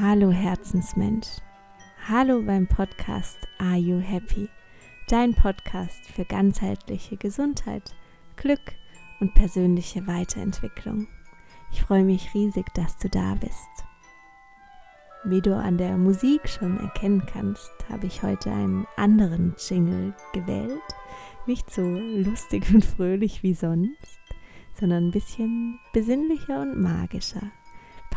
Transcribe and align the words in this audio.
Hallo 0.00 0.30
Herzensmensch. 0.30 1.26
Hallo 2.06 2.40
beim 2.42 2.68
Podcast 2.68 3.36
Are 3.58 3.78
You 3.78 3.98
Happy? 3.98 4.48
Dein 5.08 5.34
Podcast 5.34 6.06
für 6.14 6.24
ganzheitliche 6.24 7.16
Gesundheit, 7.16 7.96
Glück 8.36 8.60
und 9.18 9.34
persönliche 9.34 10.06
Weiterentwicklung. 10.06 11.08
Ich 11.72 11.82
freue 11.82 12.04
mich 12.04 12.32
riesig, 12.32 12.72
dass 12.74 12.96
du 12.98 13.08
da 13.08 13.34
bist. 13.40 13.68
Wie 15.24 15.40
du 15.40 15.56
an 15.56 15.78
der 15.78 15.96
Musik 15.96 16.48
schon 16.48 16.78
erkennen 16.78 17.24
kannst, 17.26 17.72
habe 17.90 18.06
ich 18.06 18.22
heute 18.22 18.52
einen 18.52 18.86
anderen 18.96 19.56
Jingle 19.58 20.14
gewählt. 20.32 20.78
Nicht 21.46 21.72
so 21.72 21.82
lustig 21.82 22.72
und 22.72 22.84
fröhlich 22.84 23.42
wie 23.42 23.54
sonst, 23.54 24.20
sondern 24.78 25.08
ein 25.08 25.10
bisschen 25.10 25.80
besinnlicher 25.92 26.62
und 26.62 26.80
magischer 26.80 27.50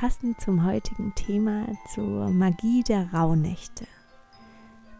passend 0.01 0.41
zum 0.41 0.65
heutigen 0.65 1.13
Thema 1.13 1.67
zur 1.93 2.31
Magie 2.31 2.81
der 2.81 3.13
Rauhnächte. 3.13 3.85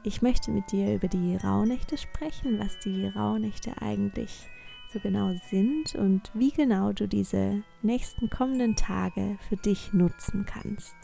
Ich 0.04 0.22
möchte 0.22 0.52
mit 0.52 0.72
dir 0.72 0.94
über 0.94 1.08
die 1.08 1.38
Rauhnächte 1.38 1.98
sprechen, 1.98 2.60
was 2.60 2.78
die 2.78 3.08
Rauhnächte 3.08 3.82
eigentlich 3.82 4.48
so 4.94 5.00
genau 5.00 5.34
sind 5.50 5.96
und 5.96 6.30
wie 6.36 6.52
genau 6.52 6.92
du 6.92 7.08
diese 7.08 7.64
nächsten 7.82 8.30
kommenden 8.30 8.76
Tage 8.76 9.40
für 9.50 9.56
dich 9.56 9.92
nutzen 9.92 10.46
kannst. 10.46 10.96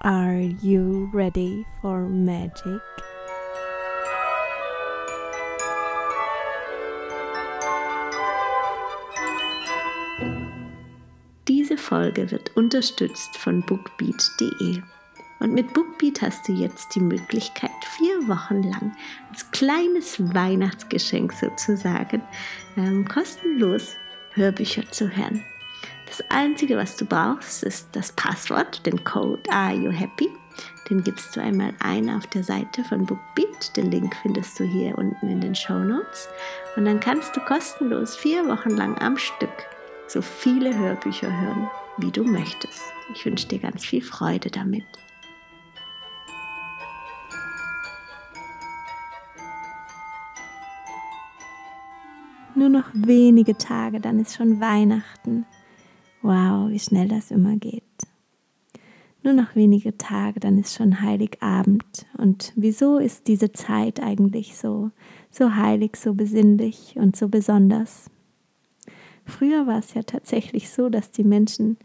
Are 0.00 0.42
you 0.42 1.08
ready 1.14 1.64
for 1.80 2.00
magic? 2.00 2.82
Diese 11.74 11.86
Folge 11.86 12.30
wird 12.30 12.56
unterstützt 12.56 13.36
von 13.36 13.60
bookbeat.de. 13.62 14.80
Und 15.40 15.54
mit 15.54 15.74
Bookbeat 15.74 16.22
hast 16.22 16.46
du 16.46 16.52
jetzt 16.52 16.94
die 16.94 17.00
Möglichkeit, 17.00 17.72
vier 17.96 18.28
Wochen 18.28 18.62
lang 18.62 18.92
als 19.28 19.50
kleines 19.50 20.32
Weihnachtsgeschenk 20.32 21.32
sozusagen 21.32 22.22
ähm, 22.76 23.08
kostenlos 23.08 23.96
Hörbücher 24.34 24.88
zu 24.92 25.08
hören. 25.16 25.42
Das 26.06 26.22
Einzige, 26.30 26.76
was 26.76 26.96
du 26.96 27.06
brauchst, 27.06 27.64
ist 27.64 27.88
das 27.90 28.12
Passwort, 28.12 28.86
den 28.86 29.02
Code 29.02 29.42
Are 29.50 29.74
You 29.74 29.90
Happy. 29.90 30.28
Den 30.88 31.02
gibst 31.02 31.34
du 31.34 31.40
einmal 31.40 31.74
ein 31.80 32.08
auf 32.08 32.28
der 32.28 32.44
Seite 32.44 32.84
von 32.84 33.04
Bookbeat. 33.04 33.76
Den 33.76 33.90
Link 33.90 34.14
findest 34.22 34.60
du 34.60 34.64
hier 34.64 34.96
unten 34.96 35.28
in 35.28 35.40
den 35.40 35.56
Show 35.56 35.80
Notes. 35.80 36.28
Und 36.76 36.84
dann 36.84 37.00
kannst 37.00 37.34
du 37.34 37.40
kostenlos 37.40 38.14
vier 38.14 38.46
Wochen 38.46 38.70
lang 38.70 38.96
am 38.98 39.16
Stück 39.16 39.73
so 40.06 40.22
viele 40.22 40.76
Hörbücher 40.76 41.30
hören, 41.40 41.70
wie 41.98 42.10
du 42.10 42.24
möchtest. 42.24 42.82
Ich 43.12 43.24
wünsche 43.24 43.48
dir 43.48 43.58
ganz 43.58 43.84
viel 43.84 44.02
Freude 44.02 44.50
damit. 44.50 44.84
Nur 52.54 52.68
noch 52.68 52.86
wenige 52.94 53.58
Tage, 53.58 54.00
dann 54.00 54.20
ist 54.20 54.36
schon 54.36 54.60
Weihnachten. 54.60 55.44
Wow, 56.22 56.70
wie 56.70 56.78
schnell 56.78 57.08
das 57.08 57.30
immer 57.30 57.56
geht. 57.56 57.82
Nur 59.24 59.32
noch 59.32 59.56
wenige 59.56 59.96
Tage, 59.96 60.38
dann 60.38 60.58
ist 60.58 60.74
schon 60.74 61.00
Heiligabend. 61.00 62.06
Und 62.16 62.52
wieso 62.56 62.98
ist 62.98 63.26
diese 63.26 63.52
Zeit 63.52 64.00
eigentlich 64.00 64.56
so, 64.56 64.90
so 65.30 65.54
heilig, 65.56 65.96
so 65.96 66.14
besinnlich 66.14 66.94
und 66.96 67.16
so 67.16 67.28
besonders? 67.28 68.10
Früher 69.26 69.66
war 69.66 69.78
es 69.78 69.94
ja 69.94 70.02
tatsächlich 70.02 70.70
so, 70.70 70.88
dass 70.88 71.10
die 71.10 71.24
Menschen 71.24 71.76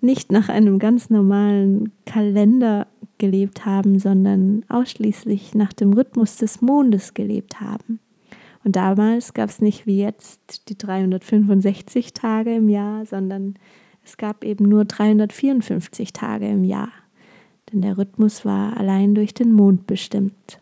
nicht 0.00 0.30
nach 0.30 0.48
einem 0.48 0.78
ganz 0.78 1.10
normalen 1.10 1.92
Kalender 2.06 2.86
gelebt 3.18 3.66
haben, 3.66 3.98
sondern 3.98 4.64
ausschließlich 4.68 5.54
nach 5.54 5.72
dem 5.72 5.92
Rhythmus 5.92 6.36
des 6.36 6.60
Mondes 6.60 7.14
gelebt 7.14 7.60
haben. 7.60 7.98
Und 8.64 8.76
damals 8.76 9.34
gab 9.34 9.50
es 9.50 9.60
nicht 9.60 9.86
wie 9.86 9.98
jetzt 9.98 10.68
die 10.68 10.78
365 10.78 12.12
Tage 12.12 12.54
im 12.54 12.68
Jahr, 12.68 13.06
sondern 13.06 13.54
es 14.04 14.16
gab 14.16 14.44
eben 14.44 14.68
nur 14.68 14.84
354 14.84 16.12
Tage 16.12 16.48
im 16.48 16.64
Jahr. 16.64 16.90
Denn 17.72 17.82
der 17.82 17.98
Rhythmus 17.98 18.44
war 18.44 18.76
allein 18.76 19.14
durch 19.14 19.34
den 19.34 19.52
Mond 19.52 19.86
bestimmt. 19.86 20.60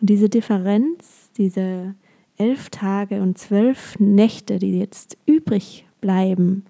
Und 0.00 0.10
diese 0.10 0.28
Differenz, 0.28 1.30
diese 1.36 1.94
elf 2.38 2.70
Tage 2.70 3.20
und 3.20 3.38
zwölf 3.38 3.98
Nächte, 3.98 4.58
die 4.58 4.78
jetzt 4.78 5.18
übrig 5.26 5.86
bleiben, 6.00 6.64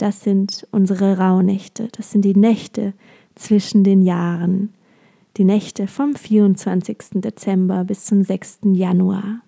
das 0.00 0.22
sind 0.22 0.66
unsere 0.70 1.18
Rauhnächte. 1.18 1.88
Das 1.92 2.10
sind 2.10 2.24
die 2.24 2.34
Nächte 2.34 2.94
zwischen 3.34 3.84
den 3.84 4.00
Jahren. 4.00 4.72
Die 5.36 5.44
Nächte 5.44 5.86
vom 5.86 6.14
24. 6.14 7.20
Dezember 7.20 7.84
bis 7.84 8.06
zum 8.06 8.22
6. 8.22 8.60
Januar. 8.72 9.42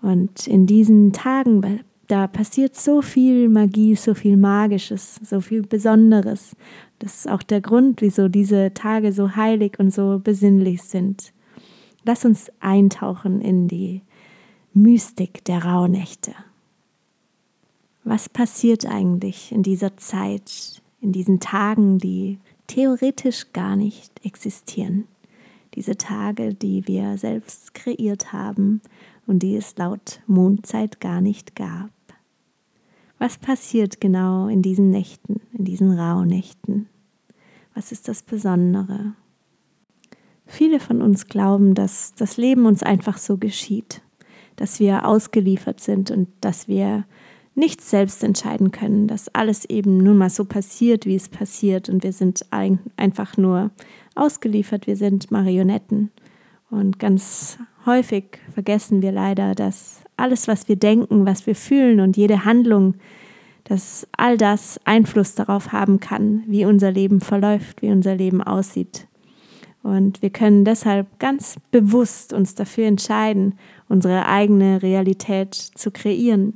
Und 0.00 0.46
in 0.46 0.66
diesen 0.66 1.12
Tagen, 1.12 1.80
da 2.06 2.26
passiert 2.26 2.74
so 2.74 3.02
viel 3.02 3.50
Magie, 3.50 3.96
so 3.96 4.14
viel 4.14 4.38
Magisches, 4.38 5.16
so 5.22 5.42
viel 5.42 5.62
Besonderes. 5.62 6.56
Das 6.98 7.16
ist 7.16 7.28
auch 7.28 7.42
der 7.42 7.60
Grund, 7.60 8.00
wieso 8.00 8.28
diese 8.28 8.72
Tage 8.72 9.12
so 9.12 9.36
heilig 9.36 9.78
und 9.78 9.92
so 9.92 10.20
besinnlich 10.24 10.82
sind. 10.82 11.32
Lass 12.04 12.24
uns 12.24 12.50
eintauchen 12.60 13.42
in 13.42 13.68
die 13.68 14.00
Mystik 14.78 15.42
der 15.46 15.64
Rauhnächte. 15.64 16.34
Was 18.04 18.28
passiert 18.28 18.84
eigentlich 18.84 19.50
in 19.50 19.62
dieser 19.62 19.96
Zeit, 19.96 20.82
in 21.00 21.12
diesen 21.12 21.40
Tagen, 21.40 21.96
die 21.96 22.38
theoretisch 22.66 23.54
gar 23.54 23.74
nicht 23.74 24.22
existieren? 24.22 25.04
Diese 25.76 25.96
Tage, 25.96 26.52
die 26.52 26.86
wir 26.86 27.16
selbst 27.16 27.72
kreiert 27.72 28.34
haben 28.34 28.82
und 29.26 29.38
die 29.38 29.56
es 29.56 29.74
laut 29.78 30.20
Mondzeit 30.26 31.00
gar 31.00 31.22
nicht 31.22 31.56
gab. 31.56 31.90
Was 33.18 33.38
passiert 33.38 33.98
genau 33.98 34.48
in 34.48 34.60
diesen 34.60 34.90
Nächten, 34.90 35.40
in 35.54 35.64
diesen 35.64 35.98
Rauhnächten? 35.98 36.86
Was 37.72 37.92
ist 37.92 38.08
das 38.08 38.22
Besondere? 38.22 39.14
Viele 40.44 40.80
von 40.80 41.00
uns 41.00 41.28
glauben, 41.28 41.74
dass 41.74 42.12
das 42.14 42.36
Leben 42.36 42.66
uns 42.66 42.82
einfach 42.82 43.16
so 43.16 43.38
geschieht 43.38 44.02
dass 44.56 44.80
wir 44.80 45.06
ausgeliefert 45.06 45.80
sind 45.80 46.10
und 46.10 46.28
dass 46.40 46.68
wir 46.68 47.04
nichts 47.54 47.90
selbst 47.90 48.22
entscheiden 48.22 48.70
können, 48.70 49.08
dass 49.08 49.34
alles 49.34 49.64
eben 49.64 49.98
nun 49.98 50.18
mal 50.18 50.30
so 50.30 50.44
passiert, 50.44 51.06
wie 51.06 51.14
es 51.14 51.28
passiert 51.28 51.88
und 51.88 52.02
wir 52.02 52.12
sind 52.12 52.44
ein, 52.50 52.78
einfach 52.96 53.36
nur 53.36 53.70
ausgeliefert, 54.14 54.86
wir 54.86 54.96
sind 54.96 55.30
Marionetten. 55.30 56.10
Und 56.70 56.98
ganz 56.98 57.58
häufig 57.86 58.38
vergessen 58.52 59.00
wir 59.00 59.12
leider, 59.12 59.54
dass 59.54 60.02
alles, 60.16 60.48
was 60.48 60.68
wir 60.68 60.76
denken, 60.76 61.24
was 61.26 61.46
wir 61.46 61.54
fühlen 61.54 62.00
und 62.00 62.16
jede 62.16 62.44
Handlung, 62.44 62.94
dass 63.64 64.06
all 64.16 64.36
das 64.36 64.80
Einfluss 64.84 65.34
darauf 65.34 65.72
haben 65.72 65.98
kann, 65.98 66.44
wie 66.46 66.64
unser 66.64 66.90
Leben 66.92 67.20
verläuft, 67.20 67.82
wie 67.82 67.90
unser 67.90 68.14
Leben 68.14 68.42
aussieht. 68.42 69.06
Und 69.86 70.20
wir 70.20 70.30
können 70.30 70.64
deshalb 70.64 71.20
ganz 71.20 71.58
bewusst 71.70 72.32
uns 72.32 72.56
dafür 72.56 72.86
entscheiden, 72.86 73.54
unsere 73.88 74.26
eigene 74.26 74.82
Realität 74.82 75.54
zu 75.54 75.92
kreieren. 75.92 76.54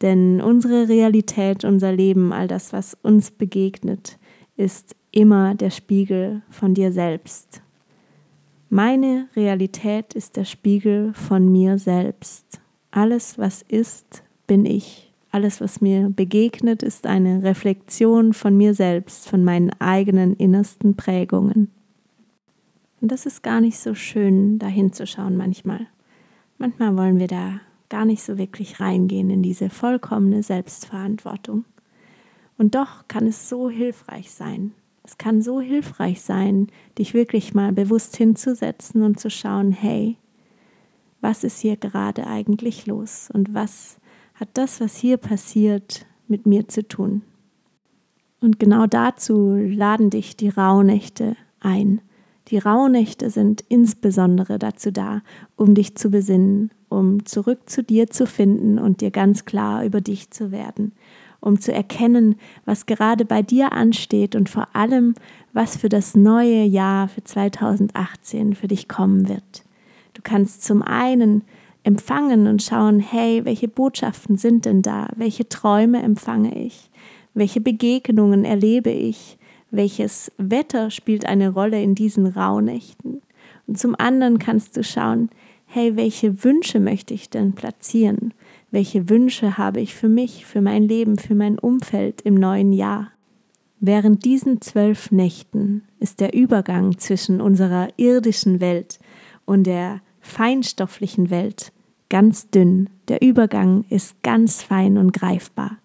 Denn 0.00 0.40
unsere 0.40 0.88
Realität, 0.88 1.64
unser 1.64 1.92
Leben, 1.92 2.32
all 2.32 2.48
das, 2.48 2.72
was 2.72 2.96
uns 3.02 3.32
begegnet, 3.32 4.18
ist 4.56 4.96
immer 5.10 5.54
der 5.54 5.68
Spiegel 5.68 6.40
von 6.48 6.72
dir 6.72 6.90
selbst. 6.90 7.60
Meine 8.70 9.28
Realität 9.36 10.14
ist 10.14 10.38
der 10.38 10.46
Spiegel 10.46 11.12
von 11.12 11.52
mir 11.52 11.76
selbst. 11.76 12.62
Alles, 12.92 13.36
was 13.36 13.60
ist, 13.60 14.22
bin 14.46 14.64
ich. 14.64 15.12
Alles, 15.30 15.60
was 15.60 15.82
mir 15.82 16.08
begegnet, 16.08 16.82
ist 16.82 17.06
eine 17.06 17.42
Reflexion 17.42 18.32
von 18.32 18.56
mir 18.56 18.72
selbst, 18.72 19.28
von 19.28 19.44
meinen 19.44 19.70
eigenen 19.80 20.34
innersten 20.34 20.96
Prägungen. 20.96 21.68
Und 23.00 23.12
das 23.12 23.26
ist 23.26 23.42
gar 23.42 23.60
nicht 23.60 23.78
so 23.78 23.94
schön, 23.94 24.58
da 24.58 24.66
hinzuschauen 24.66 25.36
manchmal. 25.36 25.86
Manchmal 26.58 26.96
wollen 26.96 27.18
wir 27.18 27.28
da 27.28 27.60
gar 27.88 28.04
nicht 28.04 28.22
so 28.22 28.38
wirklich 28.38 28.80
reingehen 28.80 29.30
in 29.30 29.42
diese 29.42 29.70
vollkommene 29.70 30.42
Selbstverantwortung. 30.42 31.64
Und 32.58 32.74
doch 32.74 33.08
kann 33.08 33.26
es 33.26 33.48
so 33.48 33.70
hilfreich 33.70 34.30
sein. 34.30 34.72
Es 35.02 35.16
kann 35.18 35.40
so 35.40 35.60
hilfreich 35.60 36.20
sein, 36.20 36.68
dich 36.98 37.14
wirklich 37.14 37.54
mal 37.54 37.72
bewusst 37.72 38.16
hinzusetzen 38.16 39.02
und 39.02 39.18
zu 39.18 39.30
schauen, 39.30 39.72
hey, 39.72 40.18
was 41.20 41.42
ist 41.42 41.60
hier 41.60 41.76
gerade 41.76 42.26
eigentlich 42.26 42.86
los 42.86 43.30
und 43.32 43.54
was 43.54 43.98
hat 44.34 44.50
das, 44.54 44.80
was 44.80 44.96
hier 44.96 45.16
passiert, 45.16 46.06
mit 46.28 46.46
mir 46.46 46.68
zu 46.68 46.86
tun? 46.86 47.22
Und 48.40 48.58
genau 48.58 48.86
dazu 48.86 49.56
laden 49.56 50.10
dich 50.10 50.36
die 50.36 50.48
Rauhnächte 50.48 51.36
ein. 51.60 52.00
Die 52.50 52.58
Rauhnächte 52.58 53.30
sind 53.30 53.64
insbesondere 53.68 54.58
dazu 54.58 54.90
da, 54.90 55.22
um 55.56 55.74
dich 55.74 55.94
zu 55.96 56.10
besinnen, 56.10 56.70
um 56.88 57.24
zurück 57.24 57.70
zu 57.70 57.84
dir 57.84 58.08
zu 58.08 58.26
finden 58.26 58.78
und 58.78 59.00
dir 59.00 59.12
ganz 59.12 59.44
klar 59.44 59.84
über 59.84 60.00
dich 60.00 60.30
zu 60.30 60.50
werden, 60.50 60.90
um 61.38 61.60
zu 61.60 61.72
erkennen, 61.72 62.34
was 62.64 62.86
gerade 62.86 63.24
bei 63.24 63.42
dir 63.42 63.72
ansteht 63.72 64.34
und 64.34 64.48
vor 64.48 64.66
allem, 64.74 65.14
was 65.52 65.76
für 65.76 65.88
das 65.88 66.16
neue 66.16 66.64
Jahr 66.64 67.06
für 67.06 67.22
2018 67.22 68.54
für 68.54 68.66
dich 68.66 68.88
kommen 68.88 69.28
wird. 69.28 69.62
Du 70.14 70.22
kannst 70.22 70.64
zum 70.64 70.82
einen 70.82 71.42
empfangen 71.84 72.48
und 72.48 72.62
schauen, 72.62 72.98
hey, 72.98 73.44
welche 73.44 73.68
Botschaften 73.68 74.36
sind 74.36 74.64
denn 74.64 74.82
da? 74.82 75.08
Welche 75.16 75.48
Träume 75.48 76.02
empfange 76.02 76.58
ich? 76.58 76.90
Welche 77.32 77.60
Begegnungen 77.60 78.44
erlebe 78.44 78.90
ich? 78.90 79.38
Welches 79.70 80.32
Wetter 80.36 80.90
spielt 80.90 81.26
eine 81.26 81.50
Rolle 81.50 81.82
in 81.82 81.94
diesen 81.94 82.26
Rauhnächten? 82.26 83.22
Und 83.66 83.78
zum 83.78 83.94
anderen 83.98 84.38
kannst 84.38 84.76
du 84.76 84.82
schauen, 84.82 85.30
hey, 85.66 85.96
welche 85.96 86.42
Wünsche 86.42 86.80
möchte 86.80 87.14
ich 87.14 87.30
denn 87.30 87.52
platzieren? 87.52 88.34
Welche 88.72 89.08
Wünsche 89.08 89.58
habe 89.58 89.80
ich 89.80 89.94
für 89.94 90.08
mich, 90.08 90.44
für 90.44 90.60
mein 90.60 90.82
Leben, 90.82 91.18
für 91.18 91.36
mein 91.36 91.58
Umfeld 91.58 92.20
im 92.22 92.34
neuen 92.34 92.72
Jahr? 92.72 93.12
Während 93.78 94.24
diesen 94.24 94.60
zwölf 94.60 95.10
Nächten 95.10 95.84
ist 96.00 96.20
der 96.20 96.34
Übergang 96.34 96.98
zwischen 96.98 97.40
unserer 97.40 97.88
irdischen 97.96 98.60
Welt 98.60 98.98
und 99.46 99.64
der 99.64 100.00
feinstofflichen 100.20 101.30
Welt 101.30 101.72
ganz 102.10 102.50
dünn. 102.50 102.90
Der 103.08 103.22
Übergang 103.22 103.84
ist 103.88 104.22
ganz 104.22 104.62
fein 104.62 104.98
und 104.98 105.12
greifbar. 105.12 105.78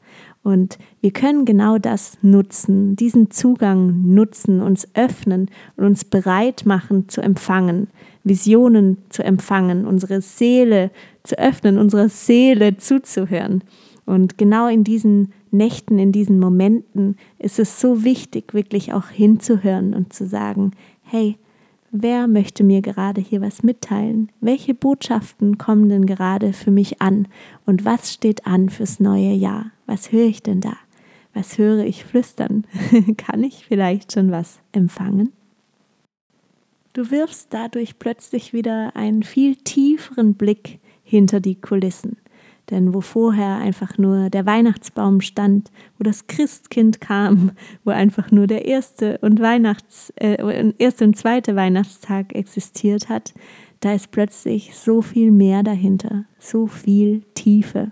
Und 0.45 0.77
wir 1.01 1.09
können 1.09 1.44
genau 1.45 1.80
das 1.80 2.19
nutzen, 2.21 2.95
diesen 2.95 3.31
Zugang 3.31 4.13
nutzen, 4.13 4.62
uns 4.62 4.88
öffnen 4.94 5.50
und 5.75 5.86
uns 5.86 6.06
bereit 6.06 6.68
machen 6.68 7.09
zu 7.09 7.21
empfangen, 7.21 7.88
Visionen 8.24 8.97
zu 9.09 9.24
empfangen, 9.24 9.88
unsere 9.88 10.21
Seele 10.21 10.92
zu 11.24 11.36
öffnen, 11.39 11.80
unserer 11.80 12.09
Seele 12.09 12.77
zuzuhören. 12.77 13.63
Und 14.06 14.38
genau 14.38 14.68
in 14.68 14.83
diesen 14.83 15.33
Nächten, 15.50 15.97
in 15.97 16.12
diesen 16.12 16.39
Momenten 16.39 17.18
ist 17.39 17.57
es 17.57 17.81
so 17.81 18.03
wichtig, 18.03 18.53
wirklich 18.53 18.94
auch 18.94 19.07
hinzuhören 19.07 19.95
und 19.95 20.13
zu 20.13 20.27
sagen, 20.27 20.74
hey, 21.01 21.38
wer 21.89 22.27
möchte 22.27 22.63
mir 22.63 22.83
gerade 22.83 23.19
hier 23.19 23.42
was 23.42 23.63
mitteilen? 23.63 24.31
Welche 24.42 24.75
Botschaften 24.75 25.57
kommen 25.57 25.89
denn 25.89 26.06
gerade 26.06 26.53
für 26.53 26.69
mich 26.69 27.01
an? 27.01 27.27
Und 27.65 27.83
was 27.83 28.13
steht 28.13 28.45
an 28.45 28.69
fürs 28.69 29.00
neue 29.00 29.33
Jahr? 29.33 29.71
Was 29.85 30.11
höre 30.11 30.27
ich 30.27 30.41
denn 30.41 30.61
da? 30.61 30.77
Was 31.33 31.57
höre 31.57 31.83
ich 31.83 32.05
flüstern? 32.05 32.65
Kann 33.17 33.43
ich 33.43 33.65
vielleicht 33.65 34.13
schon 34.13 34.31
was 34.31 34.59
empfangen? 34.71 35.33
Du 36.93 37.11
wirfst 37.11 37.49
dadurch 37.53 37.99
plötzlich 37.99 38.53
wieder 38.53 38.95
einen 38.95 39.23
viel 39.23 39.57
tieferen 39.57 40.35
Blick 40.35 40.79
hinter 41.03 41.41
die 41.41 41.59
Kulissen. 41.59 42.17
Denn 42.69 42.93
wo 42.93 43.01
vorher 43.01 43.57
einfach 43.57 43.97
nur 43.97 44.29
der 44.29 44.45
Weihnachtsbaum 44.45 45.21
stand, 45.21 45.71
wo 45.97 46.03
das 46.03 46.27
Christkind 46.27 47.01
kam, 47.01 47.51
wo 47.83 47.91
einfach 47.91 48.31
nur 48.31 48.47
der 48.47 48.65
erste 48.65 49.17
und 49.19 49.41
Weihnachts, 49.41 50.11
äh, 50.15 50.73
erste 50.77 51.03
und 51.03 51.17
zweite 51.17 51.55
Weihnachtstag 51.55 52.33
existiert 52.33 53.09
hat, 53.09 53.33
da 53.81 53.93
ist 53.93 54.11
plötzlich 54.11 54.75
so 54.75 55.01
viel 55.01 55.31
mehr 55.31 55.63
dahinter, 55.63 56.25
so 56.39 56.65
viel 56.65 57.23
Tiefe. 57.35 57.91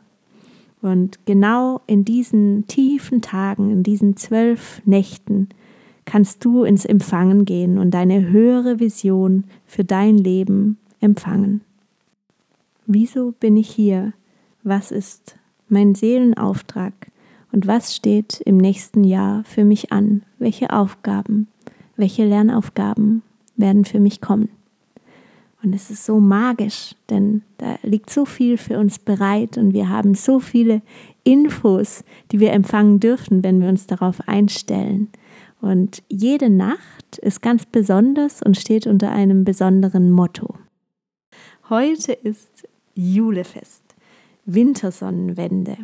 Und 0.84 1.26
genau 1.26 1.82
in 1.88 2.06
diesen 2.06 2.68
tiefen 2.68 3.22
Tagen, 3.22 3.72
in 3.72 3.82
diesen 3.82 4.16
zwölf 4.16 4.84
Nächten, 4.86 5.50
kannst 6.06 6.46
du 6.46 6.64
ins 6.64 6.86
Empfangen 6.86 7.46
gehen 7.46 7.80
und 7.80 7.92
deine 7.92 8.30
höhere 8.30 8.80
Vision 8.80 9.46
für 9.66 9.84
dein 9.84 10.20
Leben 10.20 10.78
empfangen. 11.00 11.62
Wieso 12.86 13.32
bin 13.32 13.58
ich 13.58 13.70
hier? 13.70 14.14
was 14.64 14.92
ist 14.92 15.36
mein 15.68 15.94
Seelenauftrag 15.94 16.94
und 17.52 17.68
was 17.68 17.96
steht 17.96 18.42
im 18.42 18.58
nächsten 18.58 19.04
Jahr 19.04 19.44
für 19.44 19.66
mich 19.66 19.92
an, 19.92 20.24
welche 20.40 20.72
Aufgaben, 20.72 21.48
welche 21.96 22.26
Lernaufgaben 22.26 23.22
werden 23.56 23.86
für 23.86 24.00
mich 24.00 24.22
kommen. 24.22 24.50
Und 25.64 25.74
es 25.74 25.90
ist 25.90 26.06
so 26.06 26.20
magisch, 26.20 26.94
denn 27.10 27.42
da 27.58 27.78
liegt 27.84 28.10
so 28.10 28.26
viel 28.26 28.58
für 28.58 28.78
uns 28.78 29.00
bereit 29.00 29.58
und 29.58 29.74
wir 29.74 29.88
haben 29.88 30.14
so 30.14 30.42
viele 30.42 30.82
Infos, 31.24 32.04
die 32.32 32.42
wir 32.42 32.52
empfangen 32.52 33.00
dürfen, 33.00 33.44
wenn 33.44 33.62
wir 33.62 33.70
uns 33.70 33.88
darauf 33.88 34.28
einstellen. 34.28 35.08
Und 35.62 36.04
jede 36.10 36.50
Nacht 36.50 37.18
ist 37.22 37.42
ganz 37.42 37.66
besonders 37.66 38.42
und 38.42 38.58
steht 38.58 38.86
unter 38.88 39.14
einem 39.14 39.46
besonderen 39.46 40.12
Motto. 40.12 40.56
Heute 41.70 42.12
ist 42.12 42.68
Julefest. 42.94 43.84
Wintersonnenwende. 44.46 45.78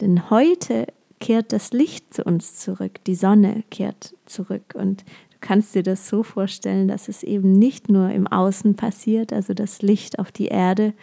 Denn 0.00 0.28
heute 0.30 0.88
kehrt 1.20 1.52
das 1.52 1.72
Licht 1.72 2.12
zu 2.12 2.24
uns 2.24 2.56
zurück, 2.56 2.98
die 3.06 3.14
Sonne 3.14 3.62
kehrt 3.70 4.14
zurück 4.26 4.74
und 4.74 5.04
kannst 5.44 5.74
dir 5.74 5.82
das 5.82 6.08
so 6.08 6.22
vorstellen, 6.22 6.88
dass 6.88 7.08
es 7.08 7.22
eben 7.22 7.52
nicht 7.52 7.90
nur 7.90 8.08
im 8.08 8.26
Außen 8.26 8.76
passiert, 8.76 9.30
also 9.30 9.52
das 9.52 9.82
Licht 9.82 10.18
auf 10.18 10.32
die 10.32 10.46
Erde 10.46 10.94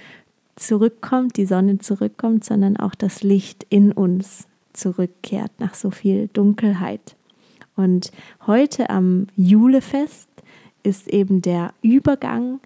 zurückkommt, 0.55 1.37
die 1.37 1.45
Sonne 1.45 1.77
zurückkommt, 1.77 2.43
sondern 2.43 2.75
auch 2.75 2.95
das 2.95 3.21
Licht 3.21 3.67
in 3.69 3.91
uns 3.91 4.47
zurückkehrt 4.73 5.51
nach 5.59 5.75
so 5.75 5.91
viel 5.91 6.27
Dunkelheit. 6.33 7.15
Und 7.75 8.11
heute 8.47 8.89
am 8.89 9.27
Julefest 9.35 10.27
ist 10.81 11.07
eben 11.07 11.43
der 11.43 11.75
Übergang 11.83 12.61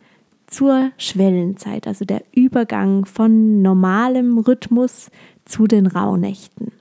zur 0.47 0.91
Schwellenzeit, 0.97 1.87
also 1.87 2.05
der 2.05 2.23
Übergang 2.31 3.03
von 3.03 3.61
normalem 3.61 4.37
Rhythmus 4.37 5.11
zu 5.43 5.67
den 5.67 5.87
Rauhnächten. 5.87 6.71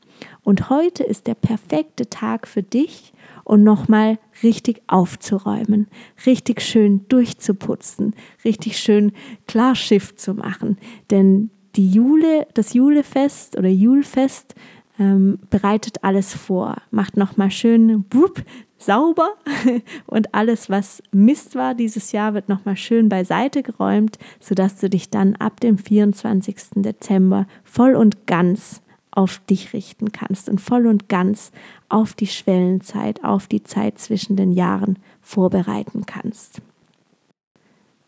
Und 0.45 0.71
heute 0.71 1.03
ist 1.03 1.27
der 1.27 1.35
perfekte 1.35 2.09
Tag 2.09 2.47
für 2.47 2.63
dich, 2.63 3.13
um 3.45 3.63
nochmal 3.63 4.19
richtig 4.43 4.83
aufzuräumen, 4.87 5.89
richtig 6.27 6.61
schön 6.63 7.07
durchzuputzen, 7.09 8.15
richtig 8.45 8.79
schön 8.79 9.13
Klarschiff 9.47 10.17
zu 10.17 10.35
machen. 10.35 10.79
Denn 11.11 11.51
die 11.77 11.89
Jule, 11.89 12.47
das 12.55 12.73
Julefest 12.73 13.57
oder 13.59 13.69
Julfest 13.69 14.55
ähm, 14.99 15.39
bereitet 15.51 16.03
alles 16.03 16.35
vor, 16.35 16.77
macht 16.91 17.17
nochmal 17.17 17.51
schön 17.51 18.05
wupp, 18.11 18.45
sauber 18.79 19.31
und 20.07 20.35
alles, 20.35 20.71
was 20.71 21.03
Mist 21.11 21.55
war 21.55 21.75
dieses 21.75 22.13
Jahr, 22.13 22.35
wird 22.35 22.49
nochmal 22.49 22.77
schön 22.77 23.09
beiseite 23.09 23.63
geräumt, 23.63 24.19
sodass 24.41 24.77
du 24.77 24.89
dich 24.89 25.11
dann 25.11 25.37
ab 25.37 25.61
dem 25.61 25.79
24. 25.79 26.57
Dezember 26.77 27.47
voll 27.65 27.95
und 27.95 28.27
ganz 28.27 28.83
auf 29.17 29.39
dich 29.49 29.73
richten 29.73 30.13
kannst 30.13 30.49
und 30.49 30.61
voll 30.61 30.87
und 30.87 31.09
ganz 31.09 31.53
auf 31.89 32.15
die 32.15 32.27
Schwellenzeit, 32.27 33.23
auf 33.23 33.47
die 33.47 33.63
Zeit 33.63 33.99
zwischen 33.99 34.37
den 34.37 34.53
Jahren 34.53 34.99
vorbereiten 35.23 36.05
kannst. 36.07 36.61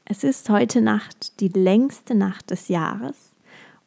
Es 0.05 0.25
ist 0.25 0.51
heute 0.51 0.81
Nacht 0.81 1.41
die 1.41 1.49
längste 1.49 2.15
Nacht 2.15 2.51
des 2.51 2.69
Jahres 2.69 3.36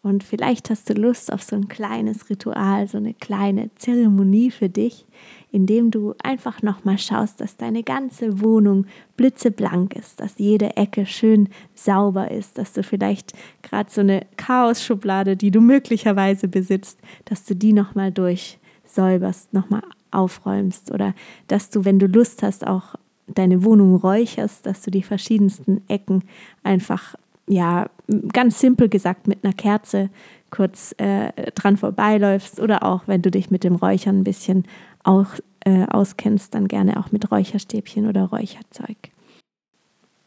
und 0.01 0.23
vielleicht 0.23 0.69
hast 0.69 0.89
du 0.89 0.93
Lust 0.93 1.31
auf 1.33 1.43
so 1.43 1.57
ein 1.57 1.67
kleines 1.67 2.29
Ritual, 2.29 2.87
so 2.87 2.97
eine 2.97 3.13
kleine 3.13 3.69
Zeremonie 3.75 4.49
für 4.49 4.69
dich, 4.69 5.05
indem 5.51 5.91
du 5.91 6.15
einfach 6.23 6.61
nochmal 6.61 6.97
schaust, 6.97 7.41
dass 7.41 7.57
deine 7.57 7.83
ganze 7.83 8.39
Wohnung 8.39 8.85
blitzeblank 9.17 9.95
ist, 9.97 10.21
dass 10.21 10.37
jede 10.37 10.77
Ecke 10.77 11.05
schön 11.05 11.49
sauber 11.75 12.31
ist, 12.31 12.57
dass 12.57 12.71
du 12.71 12.81
vielleicht 12.81 13.33
gerade 13.61 13.91
so 13.91 13.99
eine 13.99 14.25
Chaos-Schublade, 14.37 15.35
die 15.35 15.51
du 15.51 15.59
möglicherweise 15.59 16.47
besitzt, 16.47 16.97
dass 17.25 17.43
du 17.43 17.53
die 17.53 17.73
nochmal 17.73 18.13
durchsäuberst, 18.13 19.53
nochmal 19.53 19.83
aufräumst 20.11 20.91
oder 20.91 21.13
dass 21.47 21.71
du, 21.71 21.83
wenn 21.83 21.99
du 21.99 22.07
Lust 22.07 22.41
hast, 22.41 22.65
auch 22.65 22.95
deine 23.27 23.65
Wohnung 23.65 23.95
räucherst, 23.97 24.65
dass 24.65 24.81
du 24.81 24.91
die 24.91 25.03
verschiedensten 25.03 25.81
Ecken 25.89 26.23
einfach 26.63 27.15
ja, 27.49 27.89
ganz 28.31 28.59
simpel 28.59 28.89
gesagt 28.89 29.27
mit 29.27 29.43
einer 29.43 29.53
Kerze 29.53 30.09
kurz 30.51 30.95
äh, 30.97 31.31
dran 31.55 31.77
vorbeiläufst 31.77 32.59
oder 32.59 32.83
auch, 32.83 33.03
wenn 33.07 33.21
du 33.21 33.31
dich 33.31 33.51
mit 33.51 33.63
dem 33.63 33.75
Räuchern 33.75 34.19
ein 34.19 34.23
bisschen 34.23 34.65
auch, 35.03 35.27
äh, 35.65 35.85
auskennst, 35.87 36.53
dann 36.55 36.67
gerne 36.67 36.99
auch 36.99 37.11
mit 37.11 37.31
Räucherstäbchen 37.31 38.07
oder 38.07 38.25
Räucherzeug. 38.25 38.97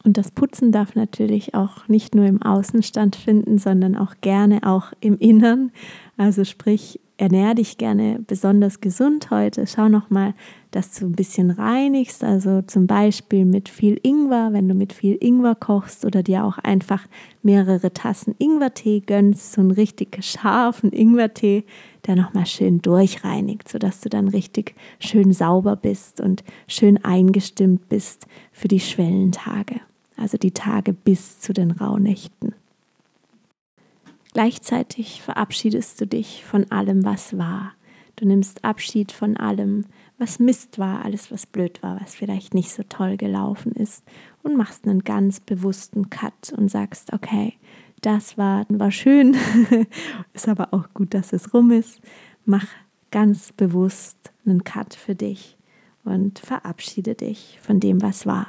Und 0.03 0.17
das 0.17 0.31
Putzen 0.31 0.71
darf 0.73 0.95
natürlich 0.95 1.55
auch 1.55 1.87
nicht 1.87 2.13
nur 2.13 2.25
im 2.25 2.41
Außen 2.41 2.83
stattfinden, 2.83 3.57
sondern 3.57 3.95
auch 3.95 4.15
gerne 4.19 4.59
auch 4.63 4.91
im 4.99 5.17
Innern. 5.17 5.71
Also 6.17 6.43
sprich, 6.43 6.99
ernähr 7.17 7.55
dich 7.55 7.77
gerne 7.77 8.19
besonders 8.27 8.81
gesund 8.81 9.31
heute. 9.31 9.65
Schau 9.65 9.87
nochmal, 9.87 10.33
dass 10.75 10.99
du 10.99 11.05
ein 11.05 11.13
bisschen 11.13 11.51
reinigst, 11.51 12.23
also 12.23 12.63
zum 12.63 12.87
Beispiel 12.87 13.45
mit 13.45 13.69
viel 13.69 13.99
Ingwer, 14.01 14.53
wenn 14.53 14.67
du 14.67 14.73
mit 14.73 14.91
viel 14.91 15.17
Ingwer 15.21 15.55
kochst 15.55 16.03
oder 16.03 16.23
dir 16.23 16.43
auch 16.43 16.57
einfach 16.57 17.05
mehrere 17.43 17.93
Tassen 17.93 18.33
Ingwertee 18.39 19.01
gönnst, 19.01 19.53
so 19.53 19.61
einen 19.61 19.71
richtig 19.71 20.23
scharfen 20.23 20.91
Ingwertee, 20.91 21.63
der 22.07 22.15
nochmal 22.15 22.47
schön 22.47 22.81
durchreinigt, 22.81 23.69
sodass 23.69 24.01
du 24.01 24.09
dann 24.09 24.27
richtig 24.27 24.73
schön 24.99 25.31
sauber 25.31 25.75
bist 25.75 26.19
und 26.19 26.43
schön 26.67 27.03
eingestimmt 27.05 27.87
bist 27.87 28.25
für 28.51 28.67
die 28.67 28.79
Schwellentage, 28.79 29.79
also 30.17 30.37
die 30.37 30.51
Tage 30.51 30.93
bis 30.93 31.39
zu 31.39 31.53
den 31.53 31.69
Rauhnächten. 31.69 32.55
Gleichzeitig 34.33 35.21
verabschiedest 35.21 36.01
du 36.01 36.07
dich 36.07 36.43
von 36.43 36.71
allem, 36.71 37.05
was 37.05 37.37
war. 37.37 37.73
Du 38.15 38.25
nimmst 38.25 38.63
Abschied 38.63 39.11
von 39.11 39.37
allem, 39.37 39.85
was 40.23 40.39
Mist 40.39 40.79
war, 40.79 41.03
alles, 41.03 41.33
was 41.33 41.45
blöd 41.45 41.83
war, 41.83 41.99
was 41.99 42.15
vielleicht 42.15 42.53
nicht 42.53 42.71
so 42.71 42.81
toll 42.87 43.17
gelaufen 43.17 43.73
ist 43.73 44.05
und 44.41 44.55
machst 44.55 44.87
einen 44.87 45.03
ganz 45.03 45.41
bewussten 45.41 46.09
Cut 46.09 46.53
und 46.55 46.71
sagst, 46.71 47.11
okay, 47.11 47.55
das 47.99 48.37
war, 48.37 48.65
war 48.69 48.91
schön, 48.91 49.35
ist 50.33 50.47
aber 50.47 50.73
auch 50.73 50.85
gut, 50.93 51.13
dass 51.13 51.33
es 51.33 51.53
rum 51.53 51.71
ist. 51.71 51.99
Mach 52.45 52.65
ganz 53.11 53.51
bewusst 53.51 54.31
einen 54.45 54.63
Cut 54.63 54.93
für 54.93 55.13
dich 55.13 55.57
und 56.05 56.39
verabschiede 56.39 57.15
dich 57.15 57.59
von 57.61 57.81
dem, 57.81 58.01
was 58.01 58.25
war. 58.25 58.47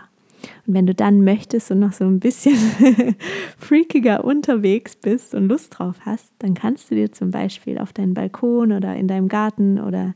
Und 0.67 0.75
wenn 0.75 0.87
du 0.87 0.95
dann 0.95 1.25
möchtest 1.25 1.73
und 1.73 1.81
noch 1.81 1.93
so 1.93 2.05
ein 2.05 2.21
bisschen 2.21 2.57
freakiger 3.59 4.25
unterwegs 4.25 4.95
bist 4.95 5.35
und 5.35 5.49
Lust 5.49 5.77
drauf 5.79 5.97
hast, 6.03 6.31
dann 6.39 6.55
kannst 6.55 6.91
du 6.91 6.95
dir 6.95 7.11
zum 7.11 7.33
Beispiel 7.33 7.79
auf 7.79 7.93
deinen 7.93 8.15
Balkon 8.15 8.71
oder 8.71 8.95
in 8.95 9.09
deinem 9.09 9.29
Garten 9.29 9.81
oder 9.81 10.15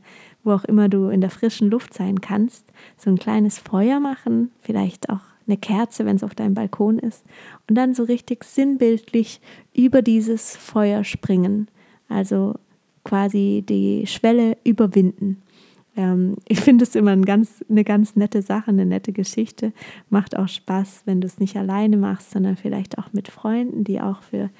wo 0.49 0.53
auch 0.53 0.65
immer 0.65 0.89
du 0.89 1.09
in 1.09 1.21
der 1.21 1.31
frischen 1.31 1.71
Luft 1.71 1.95
sein 1.95 2.21
kannst, 2.21 2.65
so 2.97 3.11
ein 3.11 3.19
kleines 3.19 3.59
Feuer 3.59 4.01
machen, 4.01 4.51
vielleicht 4.61 5.11
auch 5.11 5.21
eine 5.47 5.57
Kerze, 5.57 6.05
wenn 6.05 6.17
es 6.17 6.25
auf 6.25 6.35
deinem 6.35 6.55
Balkon 6.55 6.99
ist, 6.99 7.25
und 7.69 7.77
dann 7.77 7.95
so 7.95 8.03
richtig 8.03 8.45
sinnbildlich 8.45 9.41
über 9.75 10.03
dieses 10.03 10.57
Feuer 10.57 11.05
springen. 11.05 11.69
Also 12.09 12.55
quasi 13.05 13.65
die 13.67 14.07
Schwelle 14.07 14.57
überwinden. 14.65 15.43
Ähm, 15.97 16.37
ich 16.47 16.61
finde 16.61 16.85
es 16.85 16.95
immer 16.95 17.11
ein 17.11 17.25
ganz, 17.25 17.65
eine 17.69 17.85
ganz 17.85 18.17
nette 18.17 18.43
Sache, 18.43 18.71
eine 18.71 18.87
nette 18.87 19.13
Geschichte. 19.13 19.73
Macht 20.11 20.37
auch 20.37 20.49
Spaß, 20.49 21.03
wenn 21.05 21.21
du 21.21 21.27
es 21.27 21.39
nicht 21.39 21.57
alleine 21.57 21.97
machst, 21.97 22.31
sondern 22.31 22.57
vielleicht 22.57 22.99
auch 22.99 23.13
mit 23.13 23.29
Freunden, 23.29 23.85
die 23.85 24.01
auch 24.01 24.23
für 24.23 24.51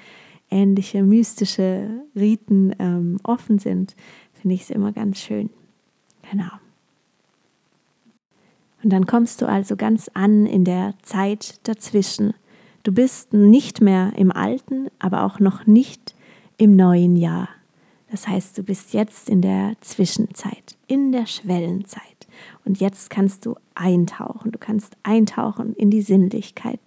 ähnliche 0.51 1.03
mystische 1.03 1.89
Riten 2.15 2.75
ähm, 2.79 3.19
offen 3.23 3.59
sind. 3.59 3.95
Finde 4.33 4.55
ich 4.55 4.61
es 4.61 4.69
immer 4.69 4.91
ganz 4.91 5.19
schön. 5.19 5.49
Genau. 6.29 6.51
Und 8.83 8.91
dann 8.91 9.05
kommst 9.05 9.41
du 9.41 9.47
also 9.47 9.75
ganz 9.75 10.09
an 10.13 10.45
in 10.45 10.63
der 10.63 10.93
Zeit 11.01 11.59
dazwischen. 11.67 12.33
Du 12.83 12.93
bist 12.93 13.33
nicht 13.33 13.81
mehr 13.81 14.13
im 14.15 14.31
alten, 14.31 14.87
aber 14.99 15.23
auch 15.23 15.39
noch 15.39 15.67
nicht 15.67 16.15
im 16.57 16.75
neuen 16.75 17.15
Jahr. 17.15 17.49
Das 18.09 18.27
heißt, 18.27 18.57
du 18.57 18.63
bist 18.63 18.93
jetzt 18.93 19.29
in 19.29 19.41
der 19.41 19.73
Zwischenzeit, 19.81 20.77
in 20.87 21.11
der 21.11 21.25
Schwellenzeit. 21.25 22.03
Und 22.63 22.79
jetzt 22.79 23.09
kannst 23.09 23.45
du 23.45 23.55
eintauchen. 23.75 24.51
Du 24.51 24.57
kannst 24.57 24.95
eintauchen 25.03 25.73
in 25.75 25.91
die 25.91 26.01
Sinnlichkeit, 26.01 26.79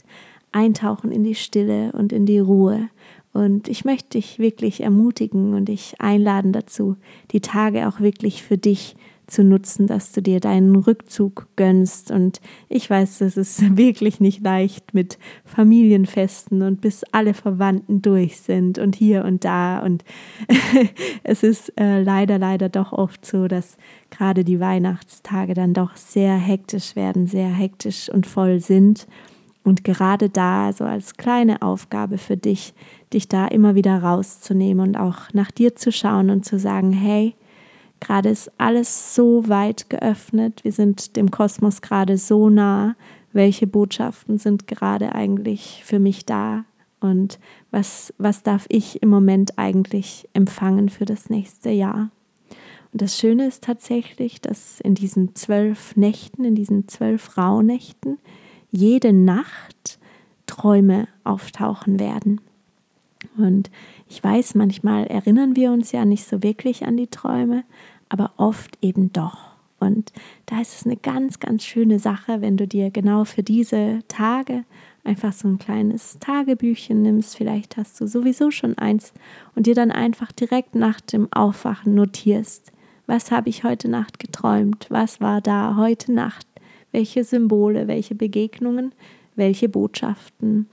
eintauchen 0.50 1.12
in 1.12 1.24
die 1.24 1.34
Stille 1.34 1.92
und 1.92 2.12
in 2.12 2.26
die 2.26 2.38
Ruhe. 2.38 2.88
Und 3.32 3.68
ich 3.68 3.84
möchte 3.84 4.18
dich 4.18 4.38
wirklich 4.38 4.82
ermutigen 4.82 5.54
und 5.54 5.66
dich 5.66 6.00
einladen 6.00 6.52
dazu, 6.52 6.96
die 7.30 7.40
Tage 7.40 7.86
auch 7.86 8.00
wirklich 8.00 8.42
für 8.42 8.58
dich 8.58 8.94
zu 8.94 9.11
nutzen, 9.42 9.86
dass 9.86 10.12
du 10.12 10.20
dir 10.20 10.40
deinen 10.40 10.76
Rückzug 10.76 11.48
gönnst. 11.56 12.10
Und 12.10 12.40
ich 12.68 12.88
weiß, 12.88 13.18
das 13.18 13.36
ist 13.36 13.76
wirklich 13.76 14.20
nicht 14.20 14.42
leicht 14.42 14.94
mit 14.94 15.18
Familienfesten 15.44 16.62
und 16.62 16.80
bis 16.80 17.04
alle 17.12 17.34
Verwandten 17.34 18.02
durch 18.02 18.40
sind 18.40 18.78
und 18.78 18.94
hier 18.94 19.24
und 19.24 19.44
da. 19.44 19.78
Und 19.78 20.04
es 21.22 21.42
ist 21.42 21.72
äh, 21.80 22.02
leider, 22.02 22.38
leider 22.38 22.68
doch 22.68 22.92
oft 22.92 23.24
so, 23.24 23.48
dass 23.48 23.76
gerade 24.10 24.44
die 24.44 24.60
Weihnachtstage 24.60 25.54
dann 25.54 25.74
doch 25.74 25.96
sehr 25.96 26.36
hektisch 26.36 26.96
werden, 26.96 27.26
sehr 27.26 27.48
hektisch 27.48 28.08
und 28.10 28.26
voll 28.26 28.60
sind. 28.60 29.06
Und 29.64 29.84
gerade 29.84 30.28
da, 30.28 30.72
so 30.72 30.84
als 30.84 31.16
kleine 31.16 31.62
Aufgabe 31.62 32.18
für 32.18 32.36
dich, 32.36 32.74
dich 33.12 33.28
da 33.28 33.46
immer 33.46 33.74
wieder 33.74 34.02
rauszunehmen 34.02 34.88
und 34.88 34.96
auch 34.96 35.32
nach 35.32 35.50
dir 35.50 35.76
zu 35.76 35.92
schauen 35.92 36.30
und 36.30 36.44
zu 36.44 36.58
sagen, 36.58 36.92
hey, 36.92 37.34
Gerade 38.02 38.30
ist 38.30 38.50
alles 38.58 39.14
so 39.14 39.48
weit 39.48 39.88
geöffnet. 39.88 40.64
Wir 40.64 40.72
sind 40.72 41.14
dem 41.14 41.30
Kosmos 41.30 41.82
gerade 41.82 42.18
so 42.18 42.50
nah. 42.50 42.96
Welche 43.32 43.68
Botschaften 43.68 44.38
sind 44.38 44.66
gerade 44.66 45.14
eigentlich 45.14 45.82
für 45.84 46.00
mich 46.00 46.26
da? 46.26 46.64
Und 46.98 47.38
was, 47.70 48.12
was 48.18 48.42
darf 48.42 48.66
ich 48.68 49.00
im 49.04 49.08
Moment 49.08 49.56
eigentlich 49.56 50.28
empfangen 50.34 50.88
für 50.88 51.04
das 51.04 51.30
nächste 51.30 51.70
Jahr? 51.70 52.10
Und 52.92 53.02
das 53.02 53.16
Schöne 53.20 53.46
ist 53.46 53.62
tatsächlich, 53.62 54.40
dass 54.40 54.80
in 54.80 54.96
diesen 54.96 55.36
zwölf 55.36 55.94
Nächten, 55.94 56.44
in 56.44 56.56
diesen 56.56 56.88
zwölf 56.88 57.38
Rauhnächten, 57.38 58.18
jede 58.72 59.12
Nacht 59.12 60.00
Träume 60.46 61.06
auftauchen 61.22 62.00
werden. 62.00 62.40
Und 63.36 63.70
ich 64.08 64.22
weiß, 64.22 64.56
manchmal 64.56 65.06
erinnern 65.06 65.54
wir 65.54 65.70
uns 65.70 65.92
ja 65.92 66.04
nicht 66.04 66.26
so 66.26 66.42
wirklich 66.42 66.84
an 66.84 66.96
die 66.96 67.06
Träume, 67.06 67.62
aber 68.12 68.32
oft 68.36 68.76
eben 68.82 69.10
doch. 69.12 69.38
Und 69.80 70.12
da 70.46 70.60
ist 70.60 70.76
es 70.76 70.86
eine 70.86 70.96
ganz, 70.96 71.40
ganz 71.40 71.64
schöne 71.64 71.98
Sache, 71.98 72.40
wenn 72.40 72.56
du 72.56 72.68
dir 72.68 72.90
genau 72.90 73.24
für 73.24 73.42
diese 73.42 74.00
Tage 74.06 74.64
einfach 75.02 75.32
so 75.32 75.48
ein 75.48 75.58
kleines 75.58 76.18
Tagebüchchen 76.20 77.02
nimmst. 77.02 77.36
Vielleicht 77.36 77.76
hast 77.78 78.00
du 78.00 78.06
sowieso 78.06 78.50
schon 78.50 78.76
eins 78.76 79.12
und 79.56 79.66
dir 79.66 79.74
dann 79.74 79.90
einfach 79.90 80.30
direkt 80.30 80.74
nach 80.74 81.00
dem 81.00 81.32
Aufwachen 81.32 81.94
notierst. 81.94 82.70
Was 83.06 83.32
habe 83.32 83.48
ich 83.48 83.64
heute 83.64 83.88
Nacht 83.88 84.18
geträumt? 84.18 84.86
Was 84.90 85.20
war 85.20 85.40
da 85.40 85.76
heute 85.76 86.12
Nacht? 86.12 86.46
Welche 86.92 87.24
Symbole, 87.24 87.88
welche 87.88 88.14
Begegnungen, 88.14 88.92
welche 89.34 89.70
Botschaften? 89.70 90.68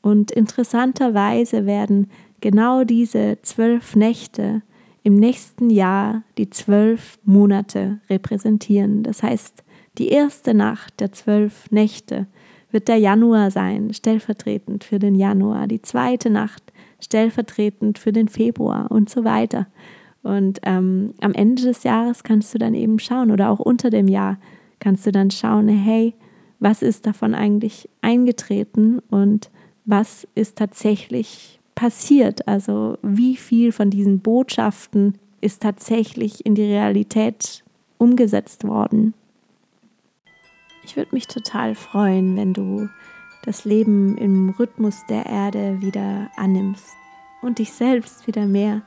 Und 0.00 0.30
interessanterweise 0.30 1.66
werden 1.66 2.08
genau 2.40 2.84
diese 2.84 3.38
zwölf 3.42 3.96
Nächte 3.96 4.62
im 5.04 5.14
nächsten 5.14 5.70
Jahr 5.70 6.22
die 6.38 6.50
zwölf 6.50 7.18
Monate 7.24 8.00
repräsentieren. 8.10 9.02
Das 9.02 9.22
heißt, 9.22 9.62
die 9.98 10.08
erste 10.08 10.54
Nacht 10.54 10.98
der 10.98 11.12
zwölf 11.12 11.70
Nächte 11.70 12.26
wird 12.72 12.88
der 12.88 12.96
Januar 12.96 13.50
sein, 13.52 13.92
stellvertretend 13.94 14.82
für 14.82 14.98
den 14.98 15.14
Januar, 15.14 15.68
die 15.68 15.82
zweite 15.82 16.30
Nacht 16.30 16.72
stellvertretend 17.00 17.98
für 17.98 18.12
den 18.12 18.28
Februar 18.28 18.90
und 18.90 19.10
so 19.10 19.24
weiter. 19.24 19.66
Und 20.22 20.60
ähm, 20.62 21.12
am 21.20 21.34
Ende 21.34 21.62
des 21.62 21.84
Jahres 21.84 22.24
kannst 22.24 22.54
du 22.54 22.58
dann 22.58 22.74
eben 22.74 22.98
schauen 22.98 23.30
oder 23.30 23.50
auch 23.50 23.60
unter 23.60 23.90
dem 23.90 24.08
Jahr 24.08 24.38
kannst 24.80 25.06
du 25.06 25.12
dann 25.12 25.30
schauen, 25.30 25.68
hey, 25.68 26.14
was 26.60 26.80
ist 26.80 27.04
davon 27.04 27.34
eigentlich 27.34 27.90
eingetreten 28.00 29.00
und 29.10 29.50
was 29.84 30.26
ist 30.34 30.56
tatsächlich 30.56 31.60
passiert. 31.74 32.46
Also 32.48 32.98
wie 33.02 33.36
viel 33.36 33.72
von 33.72 33.90
diesen 33.90 34.20
Botschaften 34.20 35.18
ist 35.40 35.62
tatsächlich 35.62 36.46
in 36.46 36.54
die 36.54 36.64
Realität 36.64 37.64
umgesetzt 37.98 38.64
worden. 38.64 39.14
Ich 40.84 40.96
würde 40.96 41.14
mich 41.14 41.26
total 41.26 41.74
freuen, 41.74 42.36
wenn 42.36 42.52
du 42.52 42.88
das 43.44 43.64
Leben 43.64 44.16
im 44.16 44.50
Rhythmus 44.50 45.02
der 45.08 45.26
Erde 45.26 45.80
wieder 45.80 46.30
annimmst 46.36 46.86
und 47.42 47.58
dich 47.58 47.72
selbst 47.72 48.26
wieder 48.26 48.46
mehr 48.46 48.82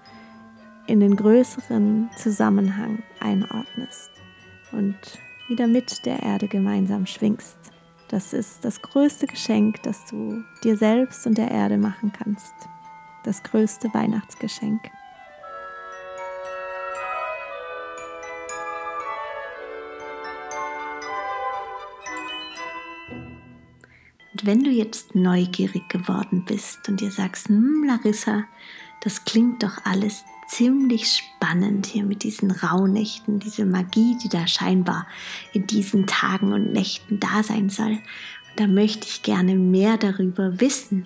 in 0.88 1.00
den 1.00 1.16
größeren 1.16 2.10
Zusammenhang 2.16 3.04
einordnest 3.20 4.10
und 4.72 4.98
wieder 5.48 5.68
mit 5.68 6.06
der 6.06 6.24
Erde 6.24 6.48
gemeinsam 6.48 7.06
schwingst. 7.06 7.58
Das 8.08 8.34
ist 8.34 8.64
das 8.64 8.82
größte 8.82 9.28
Geschenk, 9.28 9.84
das 9.84 10.06
du 10.06 10.44
dir 10.64 10.78
selbst 10.78 11.28
und 11.28 11.38
der 11.38 11.52
Erde 11.52 11.78
machen 11.78 12.12
kannst 12.18 12.54
das 13.28 13.44
größte 13.44 13.94
Weihnachtsgeschenk. 13.94 14.90
Und 24.32 24.46
wenn 24.46 24.64
du 24.64 24.70
jetzt 24.70 25.14
neugierig 25.16 25.90
geworden 25.90 26.46
bist 26.46 26.88
und 26.88 27.02
dir 27.02 27.12
sagst, 27.12 27.50
hm, 27.50 27.84
Larissa, 27.86 28.46
das 29.02 29.26
klingt 29.26 29.64
doch 29.64 29.84
alles 29.84 30.24
ziemlich 30.48 31.12
spannend 31.12 31.86
hier 31.88 32.06
mit 32.06 32.24
diesen 32.24 32.52
Rauhnächten, 32.52 33.40
diese 33.40 33.66
Magie, 33.66 34.18
die 34.24 34.30
da 34.30 34.48
scheinbar 34.48 35.06
in 35.52 35.68
diesen 35.68 36.08
Tagen 36.08 36.54
und 36.54 36.72
Nächten 36.72 37.20
da 37.20 37.44
sein 37.44 37.70
soll. 37.70 37.92
Und 37.92 38.58
da 38.58 38.68
möchte 38.68 39.06
ich 39.08 39.22
gerne 39.22 39.56
mehr 39.56 39.98
darüber 39.98 40.62
wissen 40.62 41.06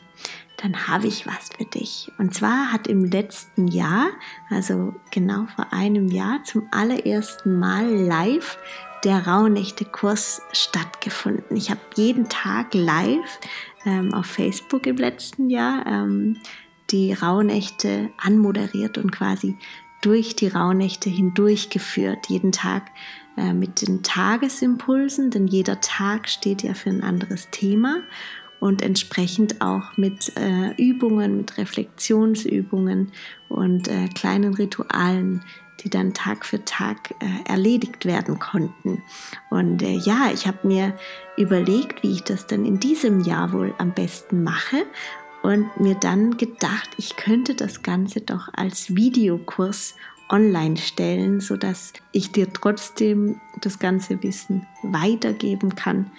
dann 0.62 0.88
habe 0.88 1.08
ich 1.08 1.26
was 1.26 1.50
für 1.58 1.66
dich. 1.66 2.12
Und 2.18 2.34
zwar 2.34 2.72
hat 2.72 2.88
im 2.88 3.06
letzten 3.06 3.68
Jahr, 3.68 4.10
also 4.50 4.94
genau 5.10 5.48
vor 5.56 5.74
einem 5.74 6.08
Jahr, 6.08 6.44
zum 6.44 6.68
allerersten 6.72 7.58
Mal 7.58 7.86
live 7.86 8.58
der 9.04 9.26
Rauhnächte-Kurs 9.26 10.42
stattgefunden. 10.52 11.58
Ich 11.58 11.72
habe 11.72 11.80
jeden 11.96 12.30
Tag 12.30 12.74
live 12.74 13.40
ähm, 13.86 14.14
auf 14.14 14.28
Facebook 14.28 14.86
im 14.86 14.98
letzten 14.98 15.50
Jahr 15.50 15.86
ähm, 15.88 16.38
die 16.92 17.14
Rauhnächte 17.14 18.12
anmoderiert 18.18 18.98
und 18.98 19.12
quasi 19.12 19.58
durch 20.02 20.36
die 20.36 20.48
Rauhnächte 20.48 21.10
hindurchgeführt. 21.10 22.28
Jeden 22.28 22.52
Tag 22.52 22.92
äh, 23.38 23.54
mit 23.54 23.88
den 23.88 24.04
Tagesimpulsen, 24.04 25.32
denn 25.32 25.48
jeder 25.48 25.82
Tag 25.82 26.30
steht 26.30 26.62
ja 26.62 26.76
für 26.76 26.90
ein 26.90 27.04
anderes 27.04 27.50
Thema 27.50 28.02
und 28.62 28.84
entsprechend 28.84 29.60
auch 29.60 29.98
mit 29.98 30.32
äh, 30.38 30.74
Übungen, 30.78 31.36
mit 31.38 31.58
Reflexionsübungen 31.58 33.12
und 33.50 33.88
äh, 33.88 34.08
kleinen 34.14 34.54
Ritualen, 34.54 35.44
die 35.84 35.90
dann 35.90 36.14
Tag 36.14 36.46
für 36.46 36.64
Tag 36.64 37.16
äh, 37.20 37.50
erledigt 37.52 38.06
werden 38.06 38.38
konnten. 38.38 39.02
Und 39.50 39.82
äh, 39.82 39.98
ja, 39.98 40.30
ich 40.32 40.46
habe 40.46 40.68
mir 40.68 40.96
überlegt, 41.38 42.04
wie 42.04 42.14
ich 42.14 42.22
das 42.22 42.46
dann 42.46 42.64
in 42.66 42.80
diesem 42.80 43.22
Jahr 43.22 43.52
wohl 43.52 43.74
am 43.80 43.94
besten 43.94 44.44
mache 44.44 44.86
und 45.42 45.80
mir 45.80 45.96
dann 45.96 46.38
gedacht, 46.38 46.92
ich 46.98 47.16
könnte 47.16 47.56
das 47.56 47.82
Ganze 47.82 48.22
doch 48.22 48.48
als 48.54 48.96
Videokurs 48.96 49.96
online 50.30 50.78
stellen, 50.78 51.40
sodass 51.40 51.94
ich 52.12 52.32
dir 52.32 52.54
trotzdem 52.54 53.42
das 53.60 53.80
ganze 53.80 54.22
Wissen 54.22 54.68
weitergeben 54.84 55.74
kann, 55.74 56.12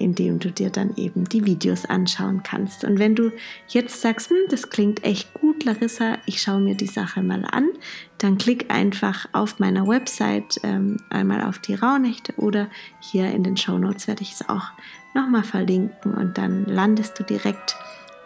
indem 0.00 0.38
du 0.38 0.50
dir 0.50 0.70
dann 0.70 0.96
eben 0.96 1.28
die 1.28 1.44
Videos 1.44 1.84
anschauen 1.84 2.42
kannst. 2.42 2.84
Und 2.84 2.98
wenn 2.98 3.14
du 3.14 3.30
jetzt 3.68 4.00
sagst, 4.00 4.30
hm, 4.30 4.36
das 4.48 4.70
klingt 4.70 5.04
echt 5.04 5.32
gut, 5.34 5.64
Larissa, 5.64 6.18
ich 6.26 6.40
schaue 6.40 6.60
mir 6.60 6.74
die 6.74 6.86
Sache 6.86 7.22
mal 7.22 7.44
an, 7.44 7.68
dann 8.18 8.38
klick 8.38 8.72
einfach 8.72 9.28
auf 9.32 9.58
meiner 9.58 9.86
Website 9.86 10.60
ähm, 10.62 10.96
einmal 11.10 11.42
auf 11.42 11.58
die 11.58 11.74
Rauhnächte 11.74 12.34
oder 12.36 12.68
hier 13.00 13.30
in 13.30 13.44
den 13.44 13.56
Show 13.56 13.78
Notes 13.78 14.08
werde 14.08 14.22
ich 14.22 14.32
es 14.32 14.48
auch 14.48 14.72
nochmal 15.14 15.44
verlinken 15.44 16.14
und 16.14 16.38
dann 16.38 16.64
landest 16.66 17.18
du 17.18 17.24
direkt 17.24 17.76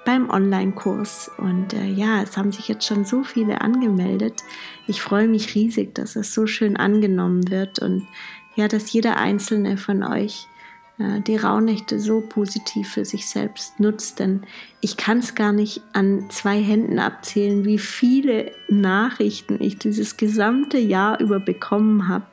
beim 0.05 0.31
Online-Kurs. 0.31 1.31
Und 1.39 1.73
äh, 1.73 1.87
ja, 1.87 2.23
es 2.23 2.37
haben 2.37 2.53
sich 2.53 2.69
jetzt 2.69 2.87
schon 2.87 3.05
so 3.05 3.25
viele 3.25 3.61
angemeldet. 3.61 4.43
Ich 4.87 5.01
freue 5.01 5.29
mich 5.29 5.55
riesig, 5.55 5.95
dass 5.95 6.17
es 6.17 6.35
so 6.35 6.47
schön 6.47 6.77
angenommen 6.77 7.51
wird 7.51 7.79
und 7.79 8.07
ja, 8.55 8.69
dass 8.69 8.93
jeder 8.93 9.17
einzelne 9.17 9.77
von 9.77 10.05
euch 10.05 10.47
die 10.97 11.37
Rauhnächte 11.37 11.99
so 11.99 12.21
positiv 12.21 12.93
für 12.93 13.05
sich 13.05 13.27
selbst 13.27 13.81
nutzt. 13.81 14.21
Denn 14.21 14.45
ich 14.81 14.97
kann 14.97 15.19
es 15.19 15.35
gar 15.35 15.53
nicht 15.53 15.83
an 15.93 16.27
zwei 16.31 16.63
Händen 16.63 17.01
abzählen, 17.01 17.65
wie 17.65 17.79
viele 17.79 18.53
Nachrichten 18.69 19.61
ich 19.61 19.79
dieses 19.79 20.17
gesamte 20.17 20.79
Jahr 20.79 21.19
über 21.21 21.41
bekommen 21.41 22.07
habe 22.07 22.27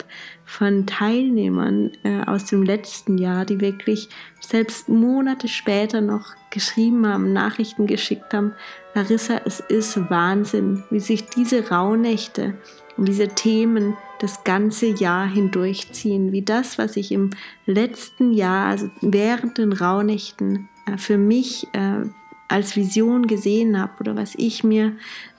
von 0.45 0.85
Teilnehmern 0.85 1.91
äh, 2.03 2.23
aus 2.25 2.45
dem 2.45 2.61
letzten 2.61 3.17
Jahr, 3.17 3.45
die 3.45 3.61
wirklich 3.61 4.09
selbst 4.41 4.89
Monate 4.89 5.47
später 5.47 6.01
noch 6.01 6.35
geschrieben 6.51 7.07
haben, 7.07 7.33
Nachrichten 7.33 7.87
geschickt 7.87 8.33
haben. 8.33 8.53
Larissa, 8.93 9.41
es 9.45 9.59
ist 9.61 10.09
Wahnsinn, 10.09 10.83
wie 10.89 10.99
sich 10.99 11.25
diese 11.25 11.69
Rauhnächte 11.69 12.55
und 13.01 13.07
diese 13.07 13.29
Themen 13.29 13.97
das 14.19 14.43
ganze 14.43 14.85
Jahr 14.85 15.25
hindurchziehen, 15.25 16.31
wie 16.31 16.43
das, 16.43 16.77
was 16.77 16.95
ich 16.97 17.11
im 17.11 17.31
letzten 17.65 18.31
Jahr, 18.31 18.67
also 18.67 18.91
während 19.01 19.57
den 19.57 19.73
Rauhnächten, 19.73 20.69
äh, 20.85 20.99
für 20.99 21.17
mich 21.17 21.65
äh, 21.73 22.03
als 22.47 22.75
Vision 22.75 23.25
gesehen 23.25 23.81
habe 23.81 23.93
oder 24.01 24.15
was 24.15 24.35
ich 24.35 24.63
mir 24.63 24.97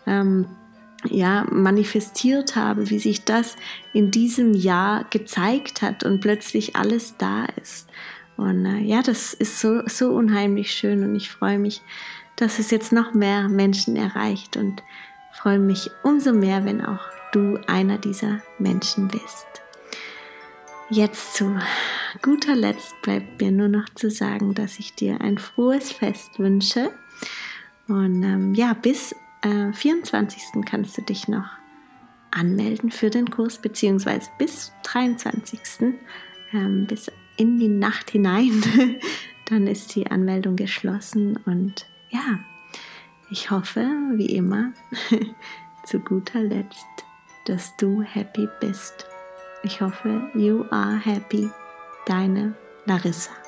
ähm, 0.08 0.46
ja, 1.08 1.46
manifestiert 1.52 2.56
habe, 2.56 2.90
wie 2.90 2.98
sich 2.98 3.24
das 3.24 3.54
in 3.92 4.10
diesem 4.10 4.54
Jahr 4.54 5.04
gezeigt 5.10 5.82
hat 5.82 6.02
und 6.02 6.20
plötzlich 6.20 6.74
alles 6.74 7.16
da 7.16 7.44
ist. 7.62 7.88
Und 8.36 8.66
äh, 8.66 8.80
ja, 8.80 9.02
das 9.02 9.34
ist 9.34 9.60
so, 9.60 9.82
so 9.86 10.10
unheimlich 10.10 10.72
schön 10.72 11.04
und 11.04 11.14
ich 11.14 11.30
freue 11.30 11.60
mich, 11.60 11.80
dass 12.34 12.58
es 12.58 12.72
jetzt 12.72 12.90
noch 12.90 13.14
mehr 13.14 13.48
Menschen 13.48 13.94
erreicht 13.94 14.56
und 14.56 14.82
freue 15.32 15.60
mich 15.60 15.92
umso 16.02 16.32
mehr, 16.32 16.64
wenn 16.64 16.84
auch 16.84 16.98
du 17.32 17.58
einer 17.66 17.98
dieser 17.98 18.40
Menschen 18.58 19.08
bist. 19.08 19.46
Jetzt 20.90 21.34
zu 21.34 21.58
guter 22.20 22.54
Letzt 22.54 22.94
bleibt 23.02 23.40
mir 23.40 23.50
nur 23.50 23.68
noch 23.68 23.88
zu 23.94 24.10
sagen, 24.10 24.54
dass 24.54 24.78
ich 24.78 24.94
dir 24.94 25.20
ein 25.20 25.38
frohes 25.38 25.90
Fest 25.90 26.38
wünsche. 26.38 26.92
Und 27.88 28.22
ähm, 28.22 28.54
ja, 28.54 28.74
bis 28.74 29.14
äh, 29.42 29.72
24. 29.72 30.64
kannst 30.66 30.96
du 30.98 31.02
dich 31.02 31.28
noch 31.28 31.48
anmelden 32.30 32.90
für 32.90 33.10
den 33.10 33.30
Kurs, 33.30 33.58
beziehungsweise 33.58 34.30
bis 34.38 34.72
23. 34.84 35.60
Ähm, 36.52 36.86
bis 36.86 37.10
in 37.36 37.58
die 37.58 37.68
Nacht 37.68 38.10
hinein. 38.10 38.62
Dann 39.46 39.66
ist 39.66 39.94
die 39.94 40.10
Anmeldung 40.10 40.56
geschlossen 40.56 41.38
und 41.46 41.86
ja, 42.10 42.38
ich 43.30 43.50
hoffe, 43.50 43.86
wie 44.14 44.36
immer, 44.36 44.72
zu 45.86 46.00
guter 46.00 46.42
Letzt, 46.42 47.04
dass 47.46 47.76
du 47.76 48.02
happy 48.02 48.48
bist. 48.60 49.06
Ich 49.62 49.80
hoffe, 49.80 50.30
you 50.34 50.64
are 50.70 50.96
happy. 50.96 51.50
Deine 52.06 52.54
Larissa. 52.86 53.41